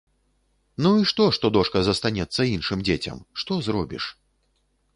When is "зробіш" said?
3.69-4.03